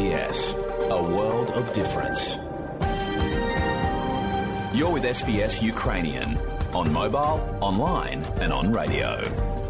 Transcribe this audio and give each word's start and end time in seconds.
SBS, 0.00 0.40
a 0.98 1.02
world 1.14 1.48
of 1.60 1.64
difference. 1.80 2.22
You're 4.76 4.92
with 4.96 5.04
SBS 5.20 5.54
Ukrainian 5.74 6.28
on 6.80 6.86
mobile, 7.00 7.38
online, 7.70 8.20
and 8.42 8.50
on 8.58 8.64
radio. 8.80 9.10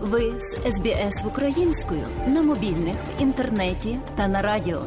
Ви 0.01 0.35
з 0.41 0.75
СБС 0.75 1.25
українською 1.27 2.07
на 2.27 2.43
мобільних, 2.43 2.95
в 2.95 3.23
інтернеті 3.23 3.99
та 4.17 4.29
на 4.29 4.43
радіо. 4.43 4.83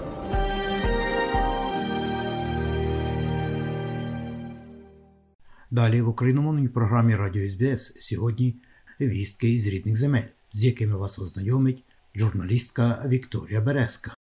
Далі 5.71 6.01
в 6.01 6.09
україномовній 6.09 6.67
програмі 6.67 7.15
Радіо 7.15 7.49
СБС 7.49 7.95
сьогодні 7.99 8.55
вістки 9.01 9.49
із 9.49 9.67
рідних 9.67 9.97
земель, 9.97 10.29
з 10.53 10.63
якими 10.63 10.97
вас 10.97 11.19
ознайомить 11.19 11.83
журналістка 12.15 13.05
Вікторія 13.07 13.61
Березка. 13.61 14.13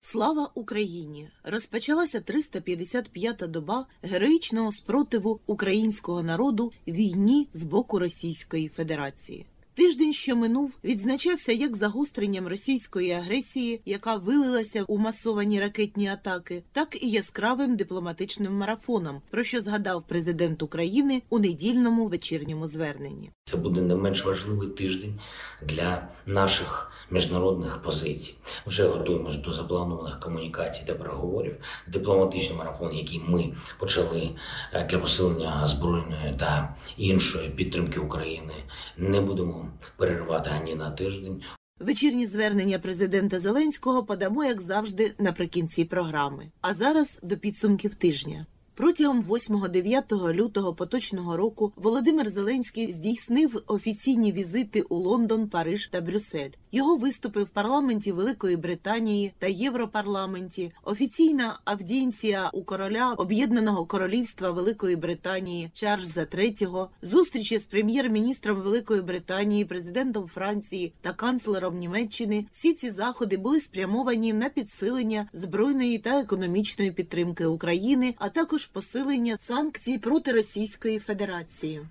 Слава 0.00 0.50
Україні! 0.54 1.28
Розпочалася 1.44 2.18
355-та 2.18 3.46
доба 3.46 3.86
героїчного 4.02 4.72
спротиву 4.72 5.40
українського 5.46 6.22
народу 6.22 6.72
війні 6.88 7.48
з 7.52 7.64
боку 7.64 7.98
Російської 7.98 8.68
Федерації. 8.68 9.46
Тиждень, 9.74 10.12
що 10.12 10.36
минув, 10.36 10.78
відзначався 10.84 11.52
як 11.52 11.76
загостренням 11.76 12.48
російської 12.48 13.12
агресії, 13.12 13.80
яка 13.84 14.16
вилилася 14.16 14.84
у 14.88 14.98
масовані 14.98 15.60
ракетні 15.60 16.08
атаки, 16.08 16.62
так 16.72 17.02
і 17.02 17.10
яскравим 17.10 17.76
дипломатичним 17.76 18.56
марафоном, 18.56 19.20
про 19.30 19.42
що 19.44 19.60
згадав 19.60 20.04
президент 20.08 20.62
України 20.62 21.22
у 21.28 21.38
недільному 21.38 22.06
вечірньому 22.06 22.66
зверненні. 22.66 23.30
Це 23.44 23.56
буде 23.56 23.80
не 23.80 23.96
менш 23.96 24.24
важливий 24.24 24.68
тиждень 24.68 25.20
для 25.62 26.08
наших 26.26 26.87
міжнародних 27.10 27.82
позицій. 27.82 28.34
Вже 28.66 28.88
готуємось 28.88 29.36
до 29.36 29.52
запланованих 29.52 30.20
комунікацій 30.20 30.82
та 30.86 30.94
переговорів. 30.94 31.56
Дипломатичний 31.86 32.58
марафон, 32.58 32.94
який 32.94 33.22
ми 33.28 33.52
почали 33.78 34.30
е, 34.72 34.84
для 34.90 34.98
посилення 34.98 35.66
збройної 35.66 36.34
та 36.38 36.74
іншої 36.96 37.48
підтримки 37.48 38.00
України, 38.00 38.54
не 38.96 39.20
будемо 39.20 39.68
перервати 39.96 40.50
ані 40.50 40.74
на 40.74 40.90
тиждень. 40.90 41.42
Вечірні 41.80 42.26
звернення 42.26 42.78
президента 42.78 43.38
Зеленського 43.38 44.04
подамо, 44.04 44.44
як 44.44 44.60
завжди, 44.60 45.12
наприкінці 45.18 45.84
програми. 45.84 46.46
А 46.60 46.74
зараз 46.74 47.18
до 47.22 47.36
підсумків 47.36 47.94
тижня. 47.94 48.46
Протягом 48.78 49.22
8-9 49.22 50.32
лютого 50.32 50.72
поточного 50.72 51.36
року 51.36 51.72
Володимир 51.76 52.28
Зеленський 52.28 52.92
здійснив 52.92 53.62
офіційні 53.66 54.32
візити 54.32 54.82
у 54.82 54.96
Лондон, 54.96 55.48
Париж 55.48 55.86
та 55.86 56.00
Брюссель. 56.00 56.50
Його 56.72 56.96
виступи 56.96 57.42
в 57.42 57.48
парламенті 57.48 58.12
Великої 58.12 58.56
Британії 58.56 59.32
та 59.38 59.46
Європарламенті, 59.46 60.72
офіційна 60.84 61.60
авдієнція 61.64 62.50
у 62.52 62.62
короля 62.62 63.14
Об'єднаного 63.18 63.86
Королівства 63.86 64.50
Великої 64.50 64.96
Британії 64.96 65.70
Чарльза 65.72 66.20
III, 66.20 66.86
зустрічі 67.02 67.58
з 67.58 67.64
прем'єр-міністром 67.64 68.60
Великої 68.60 69.02
Британії, 69.02 69.64
президентом 69.64 70.26
Франції 70.26 70.92
та 71.00 71.12
канцлером 71.12 71.78
Німеччини. 71.78 72.46
Всі 72.52 72.74
ці 72.74 72.90
заходи 72.90 73.36
були 73.36 73.60
спрямовані 73.60 74.32
на 74.32 74.48
підсилення 74.48 75.28
збройної 75.32 75.98
та 75.98 76.20
економічної 76.20 76.92
підтримки 76.92 77.46
України, 77.46 78.14
а 78.18 78.28
також 78.28 78.67
посилення 78.68 79.36
санкцій 79.36 79.98
проти 79.98 80.32
Російської 80.32 80.98
Федерації. 80.98 81.86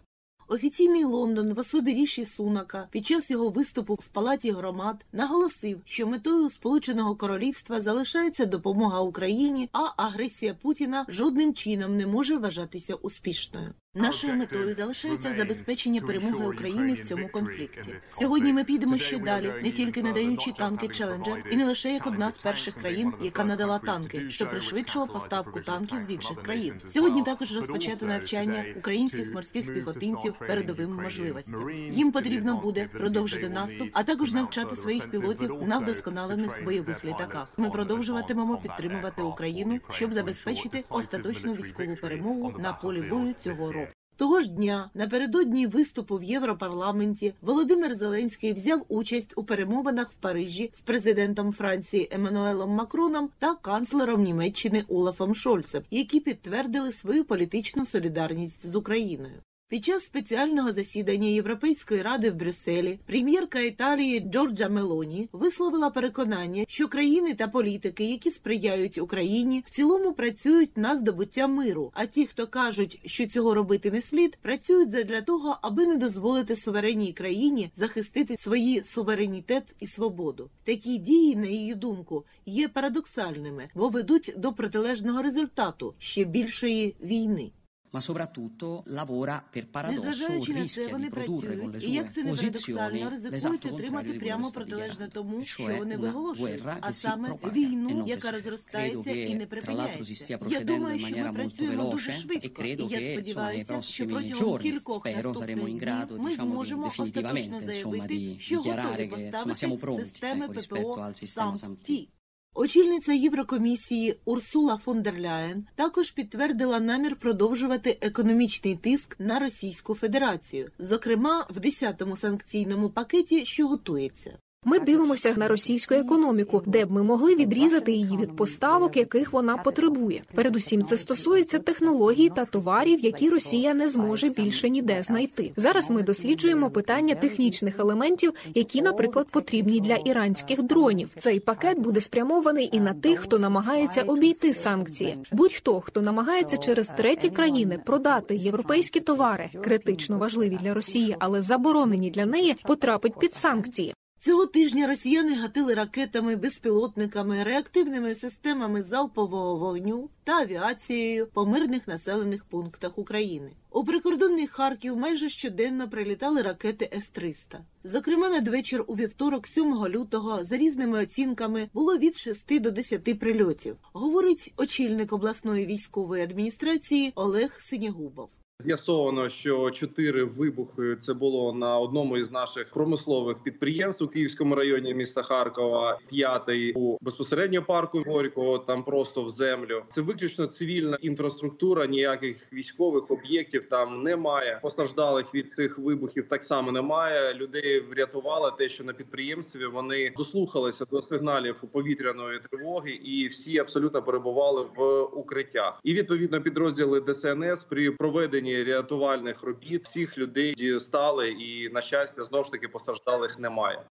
Офіційний 0.50 1.04
Лондон 1.04 1.54
в 1.54 1.60
особі 1.60 1.94
Ріші 1.94 2.26
Сунака 2.26 2.88
під 2.92 3.06
час 3.06 3.32
його 3.32 3.50
виступу 3.50 3.94
в 3.94 4.08
палаті 4.08 4.52
громад 4.52 5.06
наголосив, 5.12 5.82
що 5.86 6.08
метою 6.08 6.50
Сполученого 6.50 7.16
Королівства 7.16 7.82
залишається 7.82 8.46
допомога 8.46 9.00
Україні, 9.00 9.70
а 9.72 10.04
агресія 10.04 10.54
Путіна 10.54 11.06
жодним 11.10 11.54
чином 11.54 11.98
не 11.98 12.08
може 12.08 12.38
вважатися 12.38 12.96
успішною. 12.96 13.74
Нашою 13.98 14.36
метою 14.36 14.74
залишається 14.74 15.34
забезпечення 15.34 16.02
перемоги 16.02 16.48
України 16.48 16.94
в 16.94 17.08
цьому 17.08 17.30
конфлікті. 17.30 17.96
Сьогодні 18.10 18.54
ми 18.54 18.64
підемо 18.64 18.98
ще 18.98 19.20
далі, 19.20 19.54
не 19.64 19.72
тільки 19.72 20.04
надаючи 20.04 20.52
танки 20.52 20.88
Челенджер, 20.88 21.44
і 21.52 21.56
не 21.56 21.66
лише 21.66 21.94
як 21.94 22.08
одна 22.08 22.32
з 22.32 22.38
перших 22.38 22.76
країн, 22.76 23.14
яка 23.22 23.44
надала 23.44 23.80
танки, 23.80 24.30
що 24.30 24.50
пришвидшило 24.50 25.08
поставку 25.08 25.62
танків 25.62 26.02
з 26.02 26.12
інших 26.12 26.44
країн. 26.44 26.74
Сьогодні 26.88 27.24
також 27.24 27.56
розпочати 27.56 28.06
навчання 28.06 28.66
українських 28.78 29.34
морських 29.34 29.74
піхотинців 29.74 30.34
передовим 30.40 30.96
можливостям. 30.96 31.70
Їм 31.90 32.12
потрібно 32.12 32.58
буде 32.58 32.90
продовжити 32.94 33.50
наступ, 33.50 33.90
а 33.94 34.04
також 34.04 34.34
навчати 34.34 34.76
своїх 34.76 35.12
пілотів 35.12 35.64
на 35.68 35.80
вдосконалених 35.80 36.64
бойових 36.66 37.06
літаках. 37.06 37.54
Ми 37.58 37.70
продовжуватимемо 37.70 38.58
підтримувати 38.58 39.22
Україну, 39.22 39.80
щоб 39.90 40.14
забезпечити 40.14 40.84
остаточну 40.90 41.54
військову 41.54 41.96
перемогу 41.96 42.54
на 42.60 42.74
полі 42.74 43.02
бою 43.02 43.34
цього 43.34 43.72
року. 43.72 43.92
Того 44.18 44.40
ж 44.40 44.52
дня, 44.52 44.90
напередодні 44.94 45.68
виступу 45.68 46.18
в 46.18 46.24
Європарламенті, 46.24 47.34
Володимир 47.42 47.96
Зеленський 47.96 48.54
взяв 48.54 48.86
участь 48.88 49.34
у 49.36 49.44
перемовинах 49.44 50.10
в 50.12 50.16
Парижі 50.16 50.70
з 50.74 50.82
президентом 50.82 51.54
Франції 51.54 52.08
Еммануелом 52.12 52.70
Макроном 52.70 53.30
та 53.40 53.56
канцлером 53.56 54.24
Німеччини 54.24 54.84
Олафом 54.88 55.36
Шольцем, 55.36 55.84
які 55.92 56.20
підтвердили 56.20 56.92
свою 56.92 57.26
політичну 57.26 57.86
солідарність 57.86 58.68
з 58.72 58.76
Україною. 58.76 59.42
Під 59.70 59.86
час 59.86 60.06
спеціального 60.06 60.72
засідання 60.72 61.28
Європейської 61.28 62.02
ради 62.02 62.32
в 62.32 62.36
Брюсселі 62.36 63.00
прем'єрка 63.06 63.60
Італії 63.60 64.20
Джорджа 64.20 64.70
Мелоні 64.70 65.30
висловила 65.32 65.90
переконання, 65.90 66.66
що 66.68 66.88
країни 66.88 67.34
та 67.34 67.48
політики, 67.48 68.06
які 68.06 68.32
сприяють 68.32 68.98
Україні, 68.98 69.64
в 69.66 69.70
цілому 69.70 70.14
працюють 70.14 70.78
на 70.78 70.96
здобуття 70.96 71.48
миру. 71.48 71.92
А 71.94 72.06
ті, 72.06 72.26
хто 72.26 72.48
кажуть, 72.48 73.02
що 73.06 73.26
цього 73.26 73.54
робити 73.54 73.92
не 73.92 74.02
слід, 74.02 74.38
працюють 74.42 74.92
задля 74.92 75.22
того, 75.22 75.58
аби 75.62 75.86
не 75.86 75.96
дозволити 75.96 76.56
суверенній 76.56 77.14
країні 77.14 77.70
захистити 77.74 78.38
свої 78.38 78.84
суверенітет 78.84 79.76
і 79.80 79.88
свободу. 79.88 80.50
Такі 80.64 80.98
дії, 80.98 81.36
на 81.36 81.48
її 81.48 81.76
думку, 81.76 82.26
є 82.46 82.68
парадоксальними, 82.68 83.70
бо 83.76 83.90
ведуть 83.90 84.34
до 84.38 84.54
протилежного 84.54 85.22
результату 85.22 85.96
ще 85.98 86.24
більшої 86.24 86.96
війни. 87.02 87.52
ma 87.93 88.01
soprattutto 88.01 88.83
lavora 88.87 89.45
per 89.51 89.69
paradosso 89.69 90.07
Незважаючи 90.07 90.55
на 90.55 90.69
це, 90.69 90.81
rischia 90.81 90.93
вони 90.93 91.09
di 91.09 91.11
produrre 91.11 91.57
con 91.57 91.67
le 91.67 91.71
працюють, 91.71 91.85
і 91.85 91.87
sue 91.87 91.95
як 91.95 92.13
це 92.13 92.23
не 92.23 92.31
posizioni 92.33 92.77
парадоксально, 92.77 93.11
ризикують 93.11 93.45
l'esatto 93.45 93.75
отримати 93.75 94.09
contrario 94.09 94.13
di 94.13 94.19
прямо 94.19 94.43
quello 94.43 94.43
che 94.43 94.49
sta 94.49 94.61
протилежне 94.61 95.07
dichiarando, 95.07 95.13
тому, 95.13 95.41
e 95.41 95.45
що 95.45 95.63
cioè 95.63 95.79
вони 95.79 95.97
una 95.97 96.01
виголошують, 96.01 96.63
guerra 96.63 96.79
а 96.81 96.89
che 96.89 96.95
si 96.95 97.01
саме 97.01 97.29
propaga 97.29 97.53
e 97.53 97.55
війну, 97.55 97.91
non 97.91 98.05
che 98.05 98.09
яка 98.09 98.21
si 98.21 98.27
ferma. 98.27 98.37
розростається 98.37 99.11
Credo 99.11 99.31
і 99.31 99.35
не 99.35 99.47
che 99.47 99.61
tra 99.61 99.75
l'altro 99.75 100.05
si 100.05 100.15
stia 100.15 100.39
припиняється. 100.39 100.59
Я 100.59 100.61
procedendo 100.61 100.73
думаю, 100.73 100.97
in 100.97 100.99
що 100.99 101.07
maniera 101.07 101.33
ми 101.33 101.39
molto 101.39 101.43
працюємо 101.43 101.91
дуже 101.91 102.11
veloce 102.11 102.19
e 102.19 102.21
швидко, 102.23 102.63
credo 102.63 102.83
і 102.83 102.89
я 102.89 102.99
che 102.99 103.03
insomma 103.03 103.09
nei 103.09 103.13
сподіваюся, 103.13 103.83
що 103.83 104.05
prossimi 104.05 104.13
протягом 104.13 104.43
giorni 104.43 104.63
кількох 104.63 105.07
spero 105.07 105.23
saremo 105.23 105.29
наступних 105.29 105.59
in 105.59 105.71
днів 105.71 105.83
grado 105.83 106.19
ми 106.19 106.31
diciamo 106.31 106.37
di 106.37 106.53
зможемо 106.53 106.87
остаточно 106.87 107.23
definitivamente 107.23 107.65
insomma 107.65 107.97
заявити, 107.97 108.15
di 108.15 108.39
що 108.39 108.57
готові 108.57 108.73
dichiarare 108.73 109.09
che 109.09 109.19
insomma 109.19 109.31
поставити 109.31 109.67
siamo 109.67 109.77
pronti 109.85 110.05
системи 110.05 110.45
ecco, 110.45 110.53
rispetto 110.53 110.93
ППО 110.95 111.03
al 111.07 111.15
sistema 111.15 111.57
САМ-Т. 111.57 111.93
SAM-T. 111.93 112.16
Очільниця 112.60 113.14
Єврокомісії 113.14 114.16
Урсула 114.26 114.78
фон 114.78 115.02
дер 115.02 115.20
Ляєн 115.20 115.68
також 115.76 116.12
підтвердила 116.12 116.80
намір 116.80 117.16
продовжувати 117.16 117.98
економічний 118.02 118.76
тиск 118.76 119.20
на 119.20 119.40
Російську 119.40 119.96
Федерацію, 119.96 120.70
зокрема 120.80 121.48
в 121.50 121.60
10-му 121.60 122.16
санкційному 122.16 122.90
пакеті, 122.90 123.46
що 123.46 123.68
готується. 123.68 124.38
Ми 124.70 124.80
дивимося 124.80 125.34
на 125.38 125.48
російську 125.48 125.94
економіку, 125.94 126.64
де 126.66 126.86
б 126.86 126.92
ми 126.92 127.04
могли 127.04 127.36
відрізати 127.36 127.92
її 127.92 128.18
від 128.18 128.36
поставок, 128.36 128.98
яких 128.98 129.34
вона 129.34 129.58
потребує. 129.58 130.22
Передусім, 130.36 130.86
це 130.86 130.98
стосується 130.98 131.60
технологій 131.60 132.30
та 132.30 132.46
товарів, 132.46 133.00
які 133.00 133.30
Росія 133.30 133.74
не 133.74 133.90
зможе 133.90 134.30
більше 134.30 134.70
ніде 134.70 135.04
знайти. 135.04 135.52
Зараз 135.56 135.90
ми 135.90 136.04
досліджуємо 136.04 136.70
питання 136.70 137.16
технічних 137.16 137.80
елементів, 137.80 138.34
які, 138.54 138.82
наприклад, 138.82 139.28
потрібні 139.32 139.80
для 139.80 139.96
іранських 139.96 140.64
дронів. 140.64 141.14
Цей 141.18 141.40
пакет 141.40 141.80
буде 141.80 142.02
спрямований 142.02 142.70
і 142.72 142.80
на 142.80 142.94
тих, 142.94 143.20
хто 143.20 143.40
намагається 143.40 144.02
обійти 144.02 144.54
санкції. 144.54 145.18
Будь-хто, 145.32 145.82
хто 145.82 146.02
намагається 146.02 146.58
через 146.58 146.88
треті 146.88 147.30
країни 147.30 147.80
продати 147.86 148.36
європейські 148.36 149.00
товари, 149.00 149.50
критично 149.64 150.18
важливі 150.18 150.58
для 150.62 150.74
Росії, 150.74 151.16
але 151.20 151.42
заборонені 151.42 152.12
для 152.12 152.26
неї, 152.26 152.56
потрапить 152.64 153.20
під 153.20 153.34
санкції. 153.34 153.94
Цього 154.20 154.46
тижня 154.46 154.88
росіяни 154.88 155.34
гатили 155.34 155.74
ракетами, 155.74 156.36
безпілотниками, 156.36 157.44
реактивними 157.44 158.16
системами 158.16 158.84
залпового 158.84 159.56
вогню 159.56 160.10
та 160.24 160.32
авіацією 160.42 161.28
по 161.28 161.46
мирних 161.46 161.88
населених 161.88 162.46
пунктах 162.46 162.98
України. 162.98 163.52
У 163.72 163.84
прикордонний 163.84 164.48
Харків 164.48 164.98
майже 164.98 165.30
щоденно 165.30 165.90
прилітали 165.90 166.42
ракети 166.42 166.90
С-300. 166.94 167.58
Зокрема, 167.84 168.30
надвечір 168.30 168.84
у 168.88 168.96
вівторок, 168.96 169.48
7 169.48 169.88
лютого, 169.88 170.44
за 170.44 170.58
різними 170.58 171.04
оцінками 171.04 171.70
було 171.74 171.98
від 171.98 172.16
6 172.16 172.62
до 172.62 172.72
10 172.72 173.20
прильотів, 173.20 173.78
говорить 173.94 174.54
очільник 174.58 175.14
обласної 175.14 175.66
військової 175.66 176.24
адміністрації 176.24 177.12
Олег 177.16 177.58
Синягубов. 177.62 178.30
З'ясовано, 178.68 179.30
що 179.30 179.72
чотири 179.72 180.24
вибухи 180.24 180.96
це 180.96 181.14
було 181.14 181.54
на 181.54 181.80
одному 181.80 182.18
із 182.18 182.32
наших 182.32 182.70
промислових 182.70 183.44
підприємств 183.44 184.04
у 184.04 184.08
Київському 184.08 184.56
районі 184.56 184.94
міста 184.94 185.24
Харкова. 185.24 186.00
П'ятий 186.10 186.74
у 186.74 186.98
безпосередньо 187.02 187.64
парку 187.64 188.04
Горького, 188.06 188.58
там 188.58 188.84
просто 188.84 189.24
в 189.24 189.30
землю. 189.30 189.84
Це 189.88 190.02
виключно 190.02 190.48
цивільна 190.48 190.98
інфраструктура. 191.02 191.86
Ніяких 191.86 192.54
військових 192.54 193.12
об'єктів 193.12 193.70
там 193.70 194.04
немає. 194.04 194.60
Постраждалих 194.62 195.36
від 195.36 195.54
цих 195.54 195.80
вибухів 195.80 196.28
так 196.30 196.44
само 196.44 196.72
немає. 196.72 197.34
Людей 197.34 197.80
врятувало 197.80 198.52
те, 198.52 198.70
що 198.70 198.84
на 198.84 198.94
підприємстві 198.94 199.66
вони 199.66 200.14
дослухалися 200.18 200.86
до 200.92 201.02
сигналів 201.02 201.56
повітряної 201.72 202.40
тривоги, 202.50 202.92
і 202.92 203.28
всі 203.28 203.60
абсолютно 203.60 204.04
перебували 204.04 204.66
в 204.76 205.04
укриттях. 205.04 205.80
І 205.84 205.94
відповідно 205.94 206.42
підрозділи 206.42 207.02
ДСНС 207.02 207.64
при 207.64 207.92
проведенні 207.92 208.57
рятувальних 208.64 209.44
робіт 209.44 209.86
всіх 209.86 210.18
людей 210.18 210.54
дістали, 210.54 211.32
і 211.32 211.70
на 211.70 211.82
щастя, 211.82 212.24
знову 212.24 212.44
ж 212.44 212.52
таки 212.52 212.68
постраждалих 212.68 213.40
немає. 213.40 213.84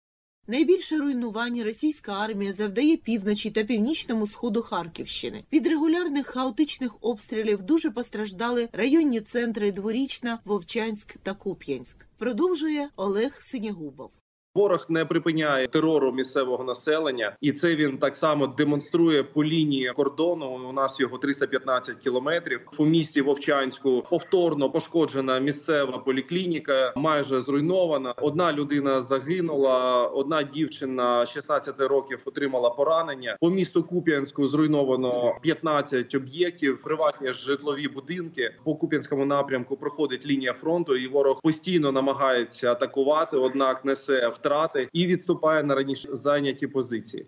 Найбільше 0.49 0.99
руйнувань 0.99 1.63
російська 1.63 2.13
армія 2.13 2.53
завдає 2.53 2.97
півночі 2.97 3.51
та 3.51 3.65
північному 3.65 4.27
сходу 4.27 4.63
Харківщини. 4.63 5.45
Від 5.53 5.67
регулярних 5.67 6.27
хаотичних 6.27 7.05
обстрілів 7.05 7.63
дуже 7.63 7.91
постраждали 7.91 8.69
районні 8.73 9.21
центри 9.21 9.73
Дворічна, 9.73 10.39
Вовчанськ 10.45 11.17
та 11.23 11.35
Куп'янськ. 11.35 12.07
Продовжує 12.19 12.89
Олег 12.97 13.39
Синягубов. 13.43 14.11
Ворог 14.57 14.87
не 14.89 15.05
припиняє 15.05 15.67
терору 15.67 16.13
місцевого 16.13 16.65
населення, 16.65 17.37
і 17.41 17.53
це 17.53 17.77
він 17.77 17.99
так 17.99 18.17
само 18.17 18.47
демонструє 18.47 19.23
по 19.23 19.45
лінії 19.45 19.93
кордону. 19.97 20.61
У 20.69 20.73
нас 20.73 21.01
його 21.01 21.19
315 21.19 21.97
кілометрів. 21.97 22.61
У 22.79 22.87
місті 22.87 23.23
Вовчанську 23.23 24.05
повторно 24.11 24.71
пошкоджена 24.71 25.39
місцева 25.39 25.99
поліклініка, 25.99 26.93
майже 26.97 27.41
зруйнована. 27.41 28.15
Одна 28.17 28.53
людина 28.53 29.01
загинула, 29.01 30.07
одна 30.07 30.43
дівчина 30.43 31.27
16 31.27 31.81
років 31.81 32.19
отримала 32.25 32.71
поранення. 32.71 33.37
По 33.41 33.51
місту 33.51 33.83
Куп'янську 33.85 34.47
зруйновано 34.47 35.35
15 35.43 36.15
об'єктів, 36.15 36.83
приватні 36.83 37.33
житлові 37.33 37.89
будинки. 37.89 38.55
По 38.65 38.75
Куп'янському 38.75 39.25
напрямку 39.25 39.77
проходить 39.77 40.27
лінія 40.27 40.53
фронту, 40.53 40.97
і 40.97 41.09
ворог 41.09 41.41
постійно 41.43 41.93
намагається 41.93 42.73
атакувати 42.73 43.37
однак 43.37 43.85
несе 43.85 44.29
втрати 44.29 44.46
і 44.93 45.07
відступає 45.07 45.65
на 45.65 45.75
раніше 45.75 46.09
зайняті 46.13 46.67
позиції. 46.67 47.27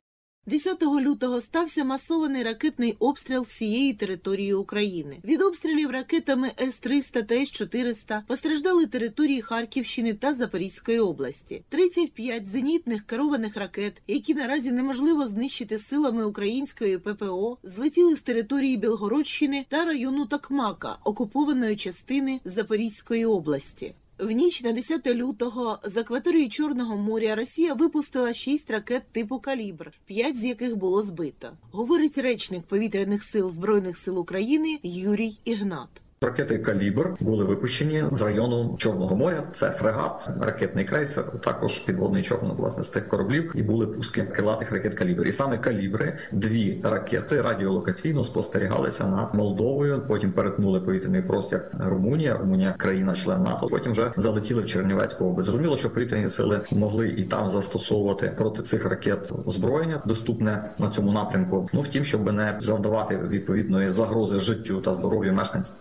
10 0.49 0.83
лютого 0.83 1.41
стався 1.41 1.85
масований 1.85 2.43
ракетний 2.43 2.97
обстріл 2.99 3.43
всієї 3.43 3.95
території 3.95 4.55
України. 4.55 5.17
Від 5.25 5.43
обстрілів 5.43 5.91
ракетами 5.91 6.51
С-300 6.61 7.27
та 7.27 7.35
С-400 7.35 8.23
постраждали 8.27 8.87
території 8.87 9.43
Харківщини 9.43 10.15
та 10.15 10.33
Запорізької 10.33 11.01
області. 11.01 11.65
35 11.69 12.47
зенітних 12.47 13.07
керованих 13.07 13.57
ракет, 13.57 14.03
які 14.07 14.35
наразі 14.35 14.73
неможливо 14.73 15.27
знищити 15.27 15.79
силами 15.79 16.25
української 16.25 16.99
ППО, 16.99 17.59
злетіли 17.63 18.17
з 18.17 18.21
території 18.21 18.77
Білгородщини 18.77 19.67
та 19.69 19.85
району 19.85 20.27
Токмака, 20.27 20.99
окупованої 21.05 21.77
частини 21.77 22.41
Запорізької 22.45 23.27
області. 23.27 23.95
В 24.19 24.31
ніч 24.31 24.63
на 24.63 24.73
10 24.73 25.07
лютого 25.07 25.79
з 25.85 25.97
акваторії 25.97 26.49
Чорного 26.49 26.97
моря 26.97 27.35
Росія 27.35 27.75
випустила 27.75 28.33
шість 28.33 28.71
ракет 28.71 29.03
типу 29.13 29.39
калібр, 29.39 29.93
п'ять 30.07 30.37
з 30.37 30.45
яких 30.45 30.77
було 30.77 31.03
збито. 31.03 31.51
Говорить 31.73 32.19
речник 32.19 32.63
повітряних 32.63 33.25
сил 33.25 33.51
збройних 33.51 33.97
сил 33.97 34.19
України 34.19 34.79
Юрій 34.83 35.39
Ігнат. 35.45 35.89
Ракети 36.21 36.59
Калібр 36.59 37.15
були 37.21 37.45
випущені 37.45 38.05
з 38.13 38.23
району 38.23 38.77
Чорного 38.79 39.17
моря. 39.17 39.45
Це 39.53 39.71
фрегат, 39.71 40.31
ракетний 40.41 40.85
крейсер, 40.85 41.25
також 41.41 41.79
підводний 41.79 42.23
човен, 42.23 42.51
власне, 42.57 42.83
з 42.83 42.91
тих 42.91 43.09
кораблів, 43.09 43.53
і 43.55 43.63
були 43.63 43.87
пуски 43.87 44.23
крилатих 44.23 44.73
ракет 44.73 44.95
Калібр. 44.95 45.27
І 45.27 45.33
саме 45.33 45.59
калібри, 45.59 46.19
дві 46.33 46.81
ракети 46.85 47.43
радіолокаційно 47.43 48.25
спостерігалися 48.25 49.07
над 49.07 49.35
Молдовою. 49.35 50.03
Потім 50.09 50.33
перетнули 50.33 50.81
повітряний 50.81 51.23
простір 51.23 51.61
Румунія. 51.79 52.37
Румунія 52.37 52.75
країна-член 52.79 53.43
НАТО. 53.43 53.67
Потім 53.67 53.93
вже 53.93 54.13
залетіли 54.17 54.63
в 54.63 54.67
Чернівецьку 54.67 55.25
область. 55.25 55.49
Зрозуміло, 55.49 55.77
що 55.77 55.91
повітряні 55.91 56.29
сили 56.29 56.61
могли 56.71 57.09
і 57.09 57.25
там 57.25 57.49
застосовувати 57.49 58.33
проти 58.37 58.63
цих 58.63 58.85
ракет 58.85 59.33
озброєння, 59.47 60.03
доступне 60.07 60.71
на 60.79 60.91
цьому 60.91 61.13
напрямку. 61.13 61.69
Ну 61.73 61.81
втім, 61.81 62.05
щоб 62.05 62.33
не 62.33 62.57
завдавати 62.61 63.17
відповідної 63.17 63.91
загрози 63.91 64.39
життю 64.39 64.81
та 64.81 64.95
здоров'ю 64.95 65.33
мешканців. 65.33 65.75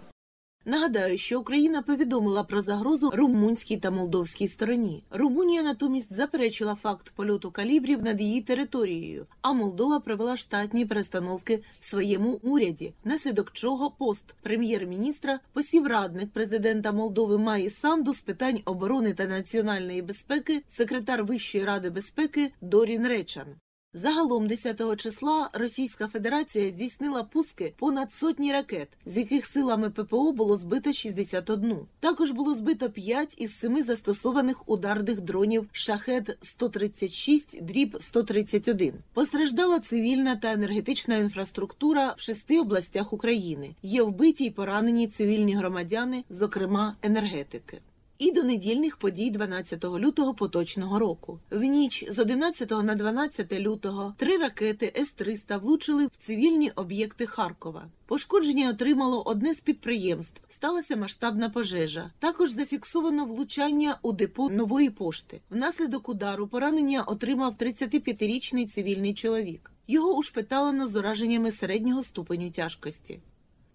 Нагадаю, 0.68 1.18
що 1.18 1.40
Україна 1.40 1.81
повідомила 1.81 2.44
про 2.44 2.62
загрозу 2.62 3.10
румунській 3.10 3.78
та 3.78 3.92
молдовській 3.92 4.48
стороні. 4.48 5.04
Румунія 5.12 5.64
натомість 5.64 6.14
заперечила 6.14 6.75
факт 6.75 7.14
польоту 7.16 7.52
калібрів 7.52 8.04
над 8.04 8.22
її 8.22 8.42
територією, 8.42 9.25
а 9.42 9.54
Молдова 9.54 10.00
провела 10.00 10.38
штатні 10.38 10.86
перестановки 10.86 11.60
в 11.72 11.86
своєму 11.86 12.40
уряді, 12.44 12.94
наслідок 13.04 13.52
чого 13.52 13.92
пост 13.92 14.36
прем'єр-міністра 14.42 15.40
посів 15.54 15.88
радник 15.88 16.31
президента 16.31 16.92
Молдови 16.92 17.38
Маї 17.38 17.70
Санду 17.70 18.13
з 18.13 18.22
питань 18.22 18.60
оборони 18.66 19.13
та 19.13 19.25
національної 19.25 20.02
безпеки, 20.02 20.63
секретар 20.70 21.24
Вищої 21.24 21.63
ради 21.63 21.90
безпеки 21.90 22.52
Дорін 22.62 23.08
Речан. 23.08 23.46
Загалом 23.94 24.48
10 24.48 24.98
числа 24.98 25.50
Російська 25.54 26.07
Федерація 26.07 26.72
здійснила 26.72 27.24
пуски 27.24 27.74
понад 27.78 28.13
сотні 28.13 28.51
ракет, 28.51 28.88
з 29.06 29.18
яких 29.18 29.45
силами 29.45 29.89
ППО 29.89 30.31
було 30.31 30.57
збито 30.57 30.94
61. 30.94 31.78
Також 32.00 32.31
було 32.31 32.54
збито 32.54 32.89
5 32.89 33.36
із 33.38 33.60
7 33.60 33.84
застосованих 33.84 34.69
ударних 34.69 35.22
дронів 35.22 35.69
Шахет 35.72 36.38
136 36.42 37.63
дріб 37.63 37.98
131. 38.00 38.94
Постраждала 39.13 39.80
цивільна 39.80 40.36
та 40.36 40.51
енергетична 40.51 41.18
інфраструктура 41.18 42.13
в 42.18 42.22
шести 42.22 42.60
областях 42.60 43.13
України. 43.13 43.75
Є 43.84 44.04
вбиті 44.04 44.45
й 44.45 44.51
поранені 44.51 45.07
цивільні 45.07 45.56
громадяни, 45.56 46.24
зокрема 46.30 46.95
енергетики. 47.01 47.78
І 48.19 48.31
до 48.31 48.44
недільних 48.44 48.98
подій 48.98 49.30
12 49.30 49.84
лютого 49.84 50.34
поточного 50.34 51.00
року. 51.00 51.40
В 51.52 51.64
ніч 51.64 52.06
з 52.10 52.19
11 52.19 52.72
на 52.72 52.96
12 52.96 53.54
лютого 53.54 54.14
три 54.18 54.38
ракети 54.38 54.94
С-300 54.98 55.60
влучили 55.60 56.06
в 56.06 56.12
цивільні 56.19 56.72
об'єкти 56.75 57.25
Харкова. 57.25 57.88
Пошкодження 58.06 58.69
отримало 58.69 59.24
одне 59.24 59.54
з 59.54 59.60
підприємств. 59.60 60.42
Сталася 60.50 60.96
масштабна 60.96 61.50
пожежа. 61.50 62.12
Також 62.19 62.50
зафіксовано 62.52 63.25
влучання 63.25 63.98
у 64.02 64.12
депо 64.12 64.50
нової 64.50 64.90
пошти. 64.90 65.42
Внаслідок 65.50 66.10
удару 66.10 66.48
поранення 66.48 67.04
отримав 67.04 67.54
35-річний 67.54 68.68
цивільний 68.68 69.13
чоловік. 69.13 69.72
Його 69.88 70.18
ушпиталено 70.18 70.88
з 70.88 70.96
ураженнями 70.96 71.51
середнього 71.51 72.03
ступеню 72.03 72.51
тяжкості. 72.51 73.20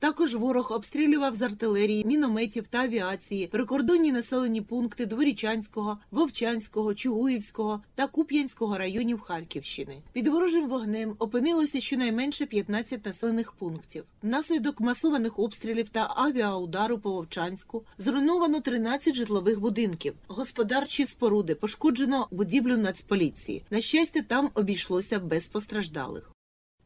Також 0.03 0.35
ворог 0.35 0.73
обстрілював 0.73 1.35
з 1.35 1.43
артилерії, 1.43 2.05
мінометів 2.05 2.67
та 2.67 2.79
авіації 2.79 3.47
прикордонні 3.47 4.13
населені 4.13 4.61
пункти 4.61 5.07
Дворічанського, 5.07 5.99
Вовчанського, 6.11 6.95
Чугуївського 6.95 7.83
та 7.95 8.07
Куп'янського 8.07 8.79
районів 8.79 9.21
Харківщини. 9.21 10.03
Під 10.13 10.27
ворожим 10.27 10.69
вогнем 10.69 11.15
опинилося 11.19 11.81
щонайменше 11.81 12.47
15 12.47 13.07
населених 13.07 13.53
пунктів. 13.53 14.05
Внаслідок 14.23 14.81
масованих 14.81 15.39
обстрілів 15.39 15.89
та 15.89 16.13
авіаудару 16.17 16.99
по 16.99 17.11
Вовчанську 17.11 17.85
зруйновано 17.99 18.61
13 18.61 19.15
житлових 19.15 19.61
будинків, 19.61 20.15
господарчі 20.29 21.07
споруди, 21.07 21.55
пошкоджено 21.55 22.29
будівлю 22.31 22.77
Нацполіції. 22.77 23.63
На 23.71 23.81
щастя, 23.81 24.23
там 24.29 24.51
обійшлося 24.55 25.19
без 25.19 25.47
постраждалих. 25.47 26.33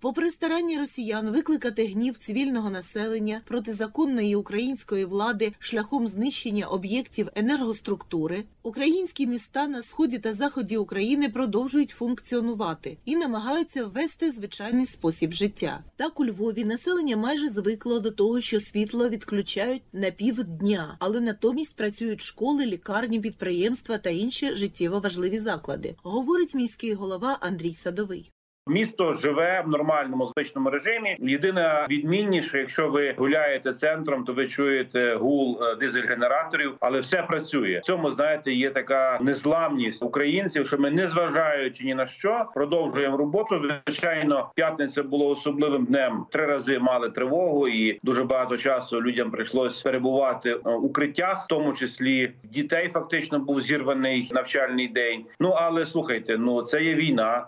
Попри 0.00 0.30
старання 0.30 0.78
росіян 0.78 1.30
викликати 1.30 1.86
гнів 1.86 2.18
цивільного 2.18 2.70
населення 2.70 3.40
проти 3.44 3.72
законної 3.72 4.36
української 4.36 5.04
влади 5.04 5.52
шляхом 5.58 6.06
знищення 6.06 6.66
об'єктів 6.66 7.28
енергоструктури, 7.34 8.44
українські 8.62 9.26
міста 9.26 9.68
на 9.68 9.82
сході 9.82 10.18
та 10.18 10.32
заході 10.32 10.76
України 10.76 11.28
продовжують 11.28 11.90
функціонувати 11.90 12.98
і 13.04 13.16
намагаються 13.16 13.84
ввести 13.84 14.30
звичайний 14.30 14.86
спосіб 14.86 15.32
життя. 15.32 15.84
Так 15.96 16.20
у 16.20 16.26
Львові 16.26 16.64
населення 16.64 17.16
майже 17.16 17.48
звикло 17.48 18.00
до 18.00 18.10
того, 18.10 18.40
що 18.40 18.60
світло 18.60 19.08
відключають 19.08 19.82
на 19.92 20.10
півдня, 20.10 20.96
але 20.98 21.20
натомість 21.20 21.76
працюють 21.76 22.20
школи, 22.20 22.66
лікарні, 22.66 23.20
підприємства 23.20 23.98
та 23.98 24.10
інші 24.10 24.54
життєво 24.54 25.00
важливі 25.00 25.38
заклади, 25.38 25.94
говорить 26.02 26.54
міський 26.54 26.94
голова 26.94 27.38
Андрій 27.40 27.74
Садовий. 27.74 28.32
Місто 28.68 29.14
живе 29.14 29.62
в 29.66 29.68
нормальному 29.68 30.26
звичному 30.28 30.70
режимі. 30.70 31.16
Єдина 31.20 31.86
відмінність, 31.90 32.48
що 32.48 32.58
якщо 32.58 32.88
ви 32.88 33.14
гуляєте 33.18 33.72
центром, 33.72 34.24
то 34.24 34.32
ви 34.32 34.48
чуєте 34.48 35.14
гул 35.14 35.58
е, 35.62 35.74
дизель-генераторів, 35.74 36.74
але 36.80 37.00
все 37.00 37.22
працює. 37.22 37.78
В 37.78 37.84
цьому 37.86 38.10
знаєте, 38.10 38.52
є 38.52 38.70
така 38.70 39.18
незламність 39.22 40.02
українців, 40.02 40.66
що 40.66 40.78
ми, 40.78 40.90
не 40.90 41.08
зважаючи 41.08 41.84
ні 41.84 41.94
на 41.94 42.06
що, 42.06 42.46
продовжуємо 42.54 43.16
роботу. 43.16 43.62
Звичайно, 43.86 44.50
п'ятниця 44.54 45.02
було 45.02 45.28
особливим 45.28 45.84
днем. 45.84 46.26
Три 46.30 46.46
рази 46.46 46.78
мали 46.78 47.10
тривогу, 47.10 47.68
і 47.68 47.98
дуже 48.02 48.24
багато 48.24 48.56
часу 48.56 49.02
людям 49.02 49.30
прийшлось 49.30 49.82
перебувати 49.82 50.50
е, 50.50 50.58
в 50.64 50.84
укриттях, 50.84 51.44
в 51.44 51.46
тому 51.46 51.72
числі 51.72 52.32
дітей. 52.44 52.88
Фактично 52.88 53.38
був 53.38 53.60
зірваний 53.60 54.30
навчальний 54.32 54.88
день. 54.88 55.24
Ну 55.40 55.48
але 55.50 55.86
слухайте, 55.86 56.38
ну 56.38 56.62
це 56.62 56.82
є 56.82 56.94
війна. 56.94 57.46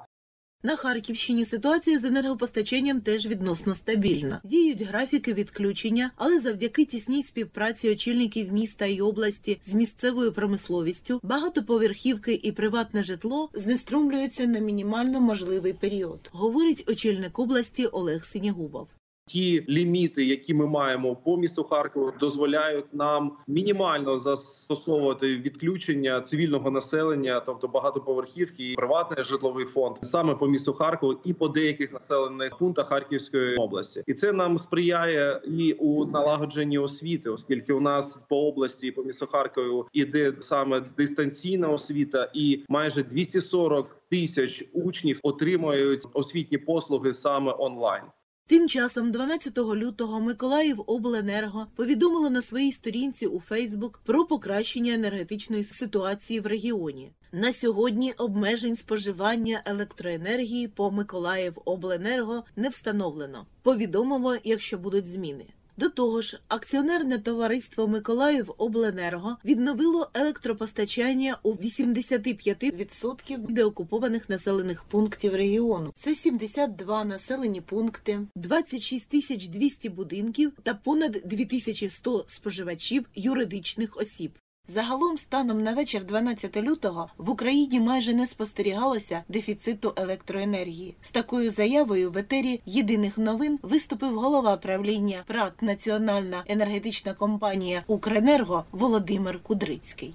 На 0.63 0.77
Харківщині 0.77 1.45
ситуація 1.45 1.99
з 1.99 2.05
енергопостачанням 2.05 3.01
теж 3.01 3.27
відносно 3.27 3.75
стабільна. 3.75 4.41
Діють 4.45 4.83
графіки 4.83 5.33
відключення, 5.33 6.11
але 6.17 6.41
завдяки 6.41 6.85
тісній 6.85 7.23
співпраці 7.23 7.91
очільників 7.91 8.53
міста 8.53 8.87
і 8.87 9.01
області 9.01 9.61
з 9.67 9.75
місцевою 9.75 10.33
промисловістю 10.33 11.21
багатоповерхівки 11.23 12.41
і 12.43 12.53
приватне 12.53 13.03
житло 13.03 13.51
знеструмлюються 13.55 14.47
на 14.47 14.59
мінімально 14.59 15.21
можливий 15.21 15.73
період, 15.73 16.31
говорить 16.33 16.85
очільник 16.89 17.39
області 17.39 17.87
Олег 17.87 18.25
Синягубов. 18.25 18.89
Ті 19.29 19.65
ліміти, 19.69 20.25
які 20.25 20.55
ми 20.55 20.67
маємо 20.67 21.17
по 21.17 21.37
місту 21.37 21.65
Харкову, 21.65 22.13
дозволяють 22.21 22.95
нам 22.95 23.33
мінімально 23.47 24.19
застосовувати 24.19 25.37
відключення 25.37 26.21
цивільного 26.21 26.71
населення, 26.71 27.43
тобто 27.47 27.69
багатоповерхівки 27.69 28.73
і 28.73 28.75
приватний 28.75 29.25
житловий 29.25 29.65
фонд, 29.65 29.97
саме 30.03 30.35
по 30.35 30.47
місту 30.47 30.73
Харкову 30.73 31.17
і 31.25 31.33
по 31.33 31.49
деяких 31.49 31.93
населених 31.93 32.59
пунктах 32.59 32.89
Харківської 32.89 33.57
області, 33.57 34.03
і 34.07 34.15
це 34.15 34.33
нам 34.33 34.59
сприяє 34.59 35.41
і 35.47 35.73
у 35.73 36.05
налагодженні 36.05 36.79
освіти, 36.79 37.31
оскільки 37.31 37.73
у 37.73 37.81
нас 37.81 38.23
по 38.29 38.49
області 38.49 38.91
по 38.91 39.03
місту 39.03 39.27
Харкову 39.27 39.87
іде 39.93 40.35
саме 40.39 40.83
дистанційна 40.97 41.69
освіта, 41.69 42.31
і 42.35 42.65
майже 42.69 43.03
240 43.03 43.97
тисяч 44.11 44.65
учнів 44.73 45.21
отримують 45.23 46.07
освітні 46.13 46.59
послуги 46.59 47.15
саме 47.15 47.55
онлайн. 47.59 48.03
Тим 48.49 48.69
часом, 48.69 49.13
12 49.13 49.59
лютого, 49.59 50.21
Миколаїв 50.21 50.83
Обленерго 50.87 51.67
повідомило 51.77 52.31
на 52.31 52.43
своїй 52.43 52.73
сторінці 52.73 53.27
у 53.27 53.41
Фейсбук 53.41 54.01
про 54.05 54.25
покращення 54.25 54.95
енергетичної 54.95 55.65
ситуації 55.65 56.41
в 56.41 56.47
регіоні. 56.47 57.13
На 57.33 57.53
сьогодні 57.53 58.13
обмежень 58.13 58.77
споживання 58.77 59.63
електроенергії 59.65 60.69
по 60.69 60.91
Миколаїв 60.91 61.59
Обленерго 61.65 62.45
не 62.57 62.69
встановлено. 62.69 63.47
Повідомимо, 63.63 64.37
якщо 64.45 64.79
будуть 64.79 65.07
зміни. 65.07 65.45
До 65.79 65.89
того 65.89 66.23
ж, 66.23 66.41
акціонерне 66.49 67.19
товариство 67.19 67.89
Миколаїв 67.89 68.55
Обленерго 68.59 69.37
відновило 69.45 70.11
електропостачання 70.15 71.39
у 71.43 71.53
85% 71.53 73.53
деокупованих 73.53 74.29
населених 74.29 74.85
пунктів 74.85 75.35
регіону. 75.35 75.93
Це 75.97 76.15
72 76.15 77.05
населені 77.05 77.61
пункти, 77.61 78.21
26 78.35 79.09
тисяч 79.09 79.49
200 79.49 79.89
будинків 79.89 80.53
та 80.63 80.75
понад 80.75 81.13
2100 81.25 82.25
споживачів 82.29 83.09
юридичних 83.15 83.97
осіб. 83.97 84.33
Загалом, 84.71 85.19
станом 85.19 85.63
на 85.63 85.73
вечір 85.73 86.05
12 86.05 86.57
лютого, 86.57 87.09
в 87.19 87.31
Україні 87.31 87.81
майже 87.81 88.15
не 88.15 88.27
спостерігалося 88.27 89.23
дефіциту 89.29 89.93
електроенергії. 89.97 90.95
З 91.01 91.11
такою 91.11 91.51
заявою 91.51 92.11
в 92.11 92.19
етері 92.19 92.61
єдиних 92.67 93.19
новин 93.19 93.59
виступив 93.63 94.15
голова 94.15 94.57
правління 94.57 95.23
ПРАТ 95.27 95.63
Національна 95.63 96.45
енергетична 96.47 97.15
компанія 97.15 97.83
Укренерго 97.87 98.65
Володимир 98.73 99.43
Кудрицький. 99.43 100.15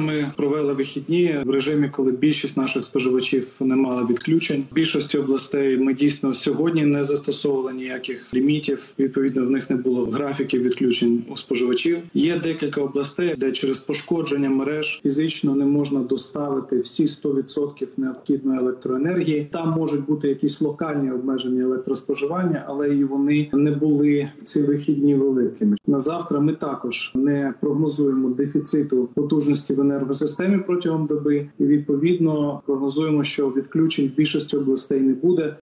Ми 0.00 0.32
провели 0.36 0.72
вихідні 0.72 1.36
в 1.44 1.50
режимі, 1.50 1.88
коли 1.88 2.12
більшість 2.12 2.56
наших 2.56 2.84
споживачів 2.84 3.56
не 3.60 3.76
мали 3.76 4.06
відключень. 4.10 4.64
Більшості 4.72 5.18
областей 5.18 5.78
ми 5.78 5.94
дійсно 5.94 6.34
сьогодні 6.34 6.84
не 6.84 7.04
застосовували 7.04 7.72
ніяких 7.72 8.34
лімітів. 8.34 8.92
Відповідно, 8.98 9.46
в 9.46 9.50
них 9.50 9.70
не 9.70 9.76
було 9.76 10.04
графіків 10.04 10.62
відключень 10.62 11.24
у 11.28 11.36
споживачів. 11.36 11.98
Є 12.14 12.38
декілька 12.38 12.80
областей, 12.80 13.34
де 13.36 13.52
через 13.52 13.78
пошкодження 13.78 14.50
мереж 14.50 15.00
фізично 15.02 15.54
не 15.54 15.64
можна 15.64 16.00
доставити 16.00 16.78
всі 16.78 17.06
100% 17.06 17.86
необхідної 17.96 18.58
електроенергії. 18.58 19.48
Там 19.52 19.70
можуть 19.70 20.06
бути 20.06 20.28
якісь 20.28 20.60
локальні 20.60 21.10
обмеження 21.10 21.62
електроспоживання, 21.62 22.64
але 22.68 22.94
і 22.94 23.04
вони 23.04 23.50
не 23.52 23.70
були 23.70 24.28
в 24.38 24.42
ці 24.42 24.62
вихідні 24.62 25.14
великими. 25.14 25.76
На 25.86 26.00
завтра 26.00 26.40
ми 26.40 26.54
також 26.54 27.12
не 27.14 27.54
прогнозуємо 27.60 28.28
дефіциту 28.28 29.08
потужності 29.14 29.74
в 29.74 29.85
енергосистемі 29.90 30.58
протягом 30.58 31.06
доби, 31.06 31.50
і 31.58 31.64
відповідно 31.64 32.62
прогнозуємо, 32.66 33.24
що 33.24 33.48
відключень 33.48 34.08
в 34.08 34.16
більшості 34.16 34.56
областей 34.56 35.00
не 35.00 35.14
буде. 35.14 35.56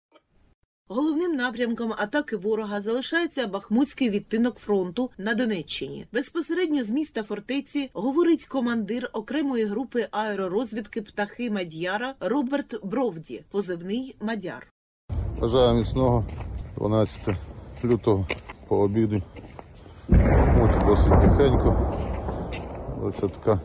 Головним 0.89 1.33
напрямком 1.33 1.93
атаки 1.99 2.37
ворога 2.37 2.81
залишається 2.81 3.47
Бахмутський 3.47 4.11
відтинок 4.11 4.57
фронту 4.59 5.11
на 5.19 5.35
Донеччині. 5.35 6.07
Безпосередньо 6.13 6.83
з 6.83 6.91
міста 6.91 7.23
фортеці 7.23 7.91
говорить 7.93 8.47
командир 8.47 9.11
окремої 9.13 9.65
групи 9.65 10.09
аеророзвідки 10.11 11.03
птахи 11.03 11.51
Мадяра 11.51 12.15
Роберт 12.21 12.81
Бровді, 12.85 13.45
позивний 13.51 14.17
Мадяр. 14.21 14.67
Бажаю 15.41 15.79
міцного 15.79 16.25
12 16.77 17.37
лютого 17.85 18.27
по 18.69 18.77
обіду. 18.77 19.23
Бахмуті 20.63 20.87
досить 20.87 21.21
тихенько, 21.21 21.97
але 23.01 23.13
це 23.13 23.29
така 23.29 23.61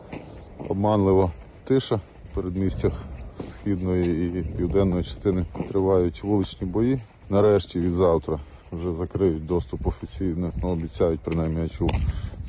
обманлива 0.68 1.30
тиша 1.64 1.96
в 1.96 2.34
передмістях 2.34 3.04
східної 3.50 4.28
і 4.28 4.42
південної 4.42 5.04
частини 5.04 5.44
тривають 5.68 6.22
вуличні 6.24 6.66
бої. 6.66 6.98
Нарешті 7.30 7.80
від 7.80 7.92
завтра 7.92 8.38
вже 8.72 8.92
закриють 8.92 9.46
доступ 9.46 9.86
офіційно, 9.86 10.52
ну, 10.62 10.68
обіцяють 10.68 11.20
принаймні 11.20 11.60
я 11.60 11.68
чув 11.68 11.90